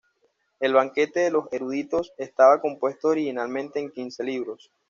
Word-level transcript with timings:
El 0.59 0.73
"Banquete 0.73 1.19
de 1.19 1.29
los 1.29 1.45
eruditos" 1.53 2.11
estaba 2.17 2.59
compuesto 2.59 3.09
originalmente 3.09 3.79
en 3.79 3.91
quince 3.91 4.23
libros. 4.23 4.71